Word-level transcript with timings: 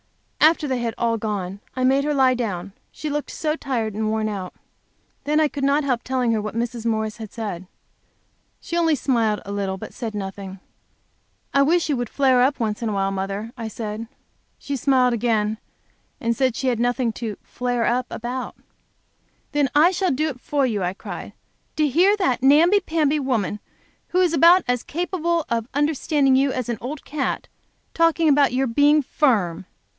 After 0.39 0.67
they 0.67 0.79
had 0.79 0.95
all 0.97 1.17
gone, 1.17 1.61
I 1.75 1.83
made 1.83 2.03
her 2.03 2.13
lie 2.13 2.33
down, 2.33 2.73
she 2.91 3.09
looked 3.09 3.29
so 3.29 3.55
tired 3.55 3.93
and 3.93 4.09
worn 4.09 4.27
out. 4.27 4.53
Then, 5.25 5.39
I 5.39 5.47
could 5.47 5.63
not 5.63 5.83
help 5.83 6.01
telling 6.03 6.31
her 6.31 6.41
what 6.41 6.55
Mrs. 6.55 6.85
Morris 6.85 7.17
had 7.17 7.31
said. 7.31 7.67
She 8.59 8.75
only 8.75 8.95
smiled 8.95 9.41
a 9.45 9.51
little, 9.51 9.77
but 9.77 9.93
said 9.93 10.15
nothing. 10.15 10.59
"I 11.53 11.61
wish 11.61 11.87
you 11.87 11.95
would 11.97 12.09
ever 12.09 12.13
flare 12.15 12.41
up, 12.41 12.59
mother," 12.59 13.53
I 13.55 13.67
said. 13.67 14.07
She 14.57 14.75
smiled 14.75 15.13
again, 15.13 15.59
and 16.19 16.35
said 16.35 16.55
she 16.55 16.67
had 16.67 16.79
nothing 16.79 17.13
to 17.13 17.37
"flare 17.43 17.85
up" 17.85 18.07
about. 18.09 18.55
"Then 19.51 19.69
I 19.75 19.91
shall 19.91 20.11
do 20.11 20.27
it 20.29 20.41
for 20.41 20.65
you!" 20.65 20.81
I 20.83 20.93
cried. 20.95 21.33
"To 21.75 21.87
hear 21.87 22.17
that 22.17 22.41
namby 22.43 22.79
pamby 22.81 23.19
woman, 23.19 23.59
who 24.07 24.19
is 24.19 24.33
about 24.33 24.63
as 24.67 24.81
capable 24.83 25.45
of 25.47 25.69
understanding 25.75 26.35
you 26.35 26.51
as 26.51 26.67
an 26.69 26.79
old 26.81 27.05
cat, 27.05 27.47
talking 27.93 28.27
about 28.27 28.51
your 28.51 28.67
being 28.67 29.03
firm! 29.03 29.65